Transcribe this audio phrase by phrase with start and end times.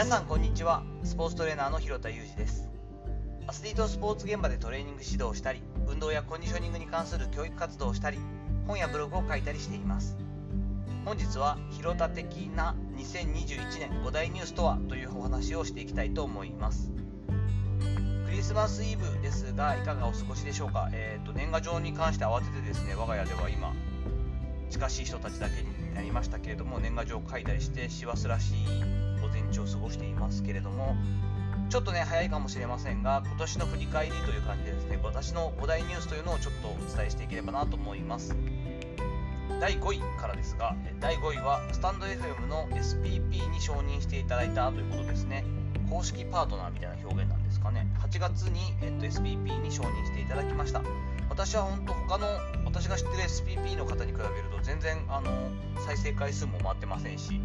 [0.00, 0.82] 皆さんこんにちは。
[1.04, 2.70] スポーツトレーナーの広田裕二です。
[3.46, 8.16] アスリートスポーツ現場でトレーニング指導をしたり運動やコンディショニングに関する教育活動をしたり
[8.66, 10.16] 本やブログを書いたりしています。
[11.04, 16.90] 本日は広田的な2021年5大ニュースとはというお話をしていきたいと思います。
[18.24, 23.74] クリスマスイブですがいかがお過ごしでしょうか、えーと、年賀状に関して慌ててですね我が家では今
[24.70, 28.99] 近しい人たちだけになりましたけれども年賀状を書いたりして師走らしい
[29.58, 30.96] を過ごしていますけれども
[31.70, 38.36] ちょっとね早いかもしれませんが今年の振り返りという感じでですね私の5大ニュースというのをちょっとお伝えしていければなと思います。
[39.60, 45.44] 第5位からですが第5位はスタンド FM の SPP に承認していただいたということですね。
[45.90, 47.86] 公式パートナーみたいな表現なんですかね。
[48.00, 50.82] 8月に、えっと、SPP に承認していただきました。
[51.28, 52.26] 私は本当他の
[52.64, 55.30] 私が知ってる SPP の方に比べると全然あの
[55.86, 57.40] 再生回数も回ってませんし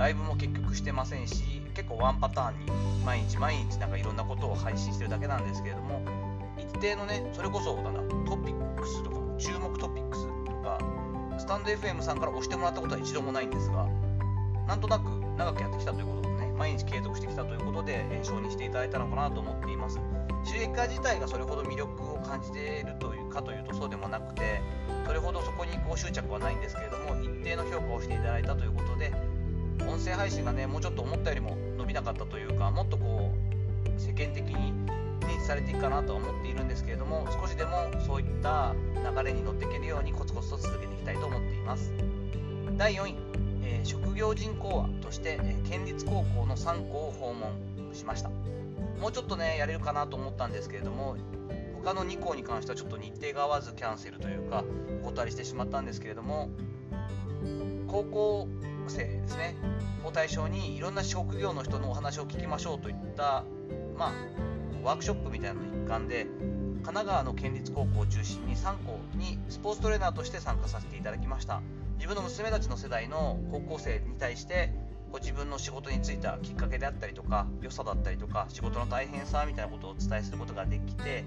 [0.00, 6.00] ライブも結局してませんし結構ワンパターンに毎日毎日なんかいろんなことを配信してるだけなんですけれども
[6.56, 7.90] 一定のねそれこそな
[8.24, 10.78] トピックスとか注目トピックスとか
[11.36, 13.86] スタンド FM さんから押してもらったことは一度もないんですが
[14.66, 15.04] なんとなく
[15.36, 19.98] 長くやってきたということでね毎日継続してきたということで、え承認していただいたのかなと思っています。
[20.44, 24.60] 収益化自体がそれほど魅力を感じているというかというとそうでもなくて
[25.06, 28.69] それほどそこにこう執着はないんですけれども一定の評価をしていただいたという
[30.00, 33.34] 音声配信がねもうちょっと思ったよりも伸びなかったというかもっとこ
[33.84, 34.72] う世間的に
[35.20, 38.74] 認知されていくかなとは思っているんですけれども少しでもそういった
[39.14, 41.92] 流れに乗っていけるようにコツコツと続けていきたいと思っています。
[42.78, 43.14] 第4位、
[43.62, 47.52] えー、職業人講話として、えー、県立高校の3校を訪問
[47.92, 48.30] しました。
[48.98, 51.18] もうちょっとねやれるかなと思ったんですけれども
[51.84, 54.64] 他の2校に関してはちょっと日程が合わずキャンセルというか
[55.02, 56.48] お断りしてしまったんですけれども
[57.86, 58.48] 高校
[58.88, 59.54] 生ですね。
[60.04, 63.44] を対象にいろんな職業の人のお話を聞きましょうといった
[63.96, 64.12] まあ
[64.82, 66.26] ワークショップみたいなの一環で
[66.82, 71.60] 神奈川の県立高校を中心に3校にスポーツトレーナーとして参加させていただきました。
[71.96, 74.72] 自分の娘たちの世代の高校生に対して
[75.12, 81.24] ご自分の仕事に就いたきっかけであったりとか良さだったりとか仕事の大変さみたいなことをお伝えすることができて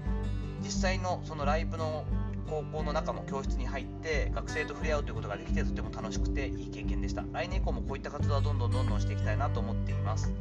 [0.62, 2.04] 実際のそのライブの
[2.48, 7.24] 高校の中の教室に入って学生と触れ合うということができてとても楽しくていい経験でした。
[7.32, 10.32] 来年以降もこういった活動はどんどんどんどんしていきたいなと思っています。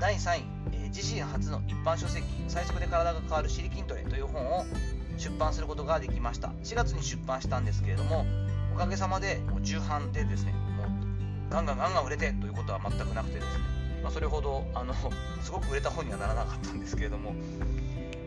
[0.00, 4.64] 第3位、えー、自身初の一般書籍「最速で体が変わる尻筋トレ」という本を
[5.16, 6.48] 出版することができました。
[6.62, 8.26] 4月に出版したんですけれども
[8.74, 13.64] おかげさまでもう重版でですねもうガンガンガンガン売れてということは全くなくてですね、
[14.02, 14.92] まあ、それほどあの
[15.40, 17.34] すごく売れた本にはならなかったんですけれども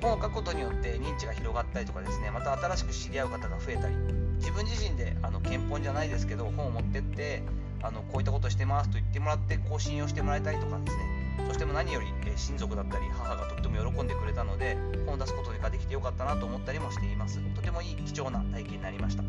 [0.02, 3.96] 本を書くことによって認知が広がったりとかですねまた新しく知り合う方が増えたり
[4.38, 7.44] 自分自身であの憲法じゃないですけど本を持ってって
[7.82, 11.04] あのこういったことしてますと言ってもらってこう信用してもらえたりとかですね。
[11.48, 14.76] そしても何より、え親族だったり母がとっても喜んでくれたので
[15.06, 17.40] 本を出すことができてよかったなと思ったりもしています。
[17.56, 19.24] とてもいい貴重な体験になりました。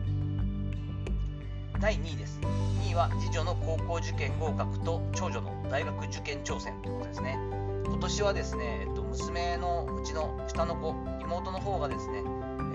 [1.81, 2.41] 第2位です。
[2.87, 7.39] 2位は次女の高校受験合格と長女の大学受験挑戦ということですね。
[7.89, 12.23] 今年はですね、えっと、娘のうちの下の子妹の方がですね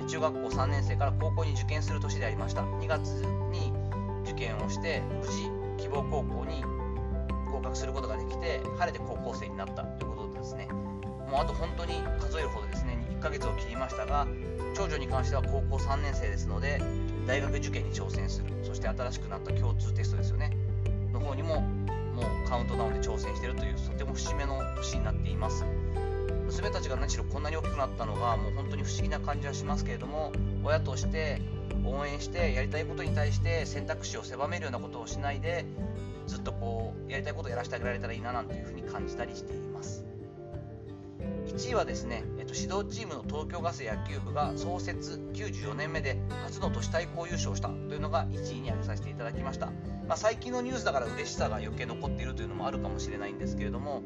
[0.07, 2.61] 中学校3年生から高校に受験する年でありました。
[2.61, 3.07] 2月
[3.51, 3.71] に
[4.23, 6.63] 受験をして無事希望高校に
[7.51, 10.67] 合格することができて晴れて高校生になったということでですね。
[11.29, 14.27] もうあと本当に数えるほどですね1ヶ月を切りましたが
[14.75, 16.81] 長女に関しては高校3年生ですので
[17.25, 18.51] 大学受験に挑戦する。
[18.63, 20.51] そして新しくなった共通テストですよね。
[21.11, 21.63] の方にも
[22.15, 25.65] もうカウントダウンで挑戦しているというとても節目の年になっています。
[26.45, 30.31] 娘たちが何しろこんなに大きくなったのがもう本当に不思議な感じはしますけれども
[30.63, 31.41] 親として
[31.85, 35.65] 応援してやりたいことに対して選択肢を狭めるようなことをしないで
[36.27, 40.05] ずっとこうやりたいことをやらせてあげられたらいいななんていうふうに感じたりしています。
[41.47, 49.71] 1位はですね、えっと、指導チームの東京ガス野球部が創設94年目で初の都市対抗優勝したというのが1位に挙げさせていただきました、
[50.13, 54.03] まあ、最近のニュースだから嬉しさが余計残っているというのもあるかもしれないんですけれども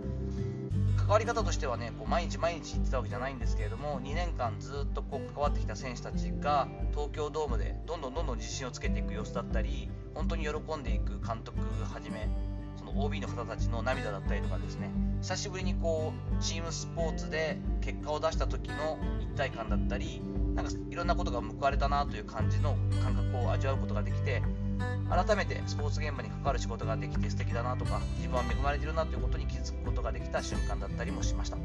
[0.95, 12.29] 関わり方としてはねこう毎日毎日行ってたわけじゃないんですけれども2年間ずっとこう関わってきた選手たちが東京ドームでどんどんどんどん自信をつけていく様子だったり本当に喜んでいく監督はじめ
[12.93, 14.89] の OB の方たちの涙だったりとかですね。
[15.21, 20.21] 久しぶりにこうチームスポーツで結果を出した時の一体感だったり
[20.53, 24.43] なんかいろんなことが報われたなという感じの感覚を味わうことができて
[25.09, 31.57] 改めてスポーツ現場に関わる仕事ができて素敵だなとか自分は恵まれてるなということに気づくことができた瞬間だったりもしました。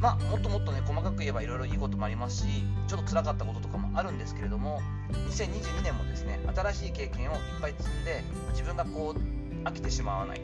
[0.00, 4.80] まあもっともっとね細かく言えばいろいろいいこともありますしちょっと辛かったこととかもあるんですけれども
[5.12, 10.40] 2022年もですね新しい経験をいっぱい積んで自分がこう飽きてしまわない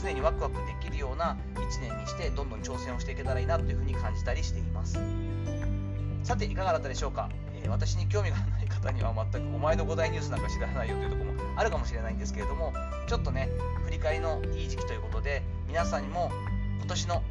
[0.00, 4.98] 常にワクワクできるような1年にしてどんどん挑戦をしていけたらいいなというふうに感じたりしています。
[6.22, 12.72] さていかがだったでしょうか、えー、私に興味がない方には全くお前の5大ニュースなんか知らないよというとこもあるかもしれないんですけれども
[13.06, 13.50] ちょっとね
[13.84, 16.30] 振り返りのいい時期ということで皆さんにも
[16.78, 17.22] 今年の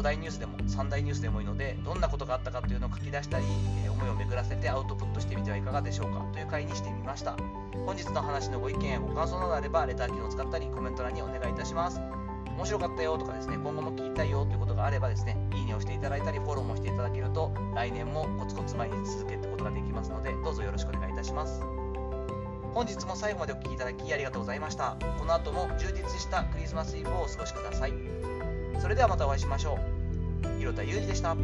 [0.00, 3.44] 5大ニュースでも3大ニュースでもいいのでどんなことがあったかというのを書き出したり、
[3.84, 7.36] え、思いを巡らせてアウトプットしてみてはいかがでしょうかという回にしてみました。
[7.84, 12.00] 本日の話のご意見やご感想などあればレター機能を使ったりコメント欄にお願いいたします。
[12.56, 21.62] 面白かったよとかですね今後も聞きたいよということがあればですねいいねをしていただいたりフォローもしていただけると来年もコツコツ毎日続けることができますのでどうぞよろしくお願いいたします。
[22.74, 24.96] 本日も最後までお聴きいただきありがとうございました。
[25.18, 28.49] この後も充実したクリスマスイブをお過ごしください。
[28.80, 29.78] それではまたお会いしましょ
[30.44, 30.58] う。
[30.58, 31.36] 広田裕二でした。